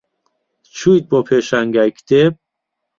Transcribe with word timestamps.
چوویت 0.75 1.05
بۆ 1.09 1.19
پێشانگای 1.27 1.89
کتێب؟ 1.97 2.33